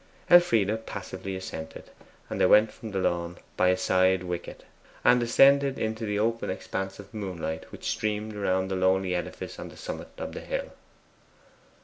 Elfride 0.31 0.87
passively 0.87 1.35
assented, 1.35 1.91
and 2.27 2.41
they 2.41 2.47
went 2.47 2.71
from 2.71 2.89
the 2.89 2.97
lawn 2.97 3.37
by 3.55 3.67
a 3.67 3.77
side 3.77 4.23
wicket, 4.23 4.63
and 5.05 5.21
ascended 5.21 5.77
into 5.77 6.07
the 6.07 6.17
open 6.17 6.49
expanse 6.49 6.97
of 6.97 7.13
moonlight 7.13 7.71
which 7.71 7.91
streamed 7.91 8.35
around 8.35 8.69
the 8.69 8.75
lonely 8.75 9.13
edifice 9.13 9.59
on 9.59 9.69
the 9.69 9.77
summit 9.77 10.09
of 10.17 10.33
the 10.33 10.39
hill. 10.41 10.71